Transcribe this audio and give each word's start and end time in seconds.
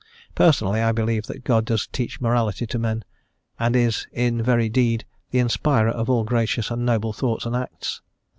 Personally, 0.33 0.81
I 0.81 0.91
believe 0.93 1.27
that 1.27 1.43
God 1.43 1.63
does 1.65 1.85
teach 1.85 2.19
morality 2.19 2.65
to 2.65 2.79
man, 2.79 3.03
and 3.59 3.75
is, 3.75 4.07
in 4.11 4.41
very 4.41 4.67
deed, 4.67 5.05
the 5.29 5.37
Inspirer 5.37 5.91
of 5.91 6.09
all 6.09 6.23
gracious 6.23 6.71
and 6.71 6.83
noble 6.83 7.13
thoughts 7.13 7.45
and 7.45 7.55
acts. 7.55 8.01